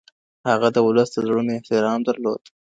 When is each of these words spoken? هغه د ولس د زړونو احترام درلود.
هغه 0.49 0.67
د 0.75 0.77
ولس 0.87 1.09
د 1.13 1.17
زړونو 1.25 1.49
احترام 1.57 1.99
درلود. 2.07 2.41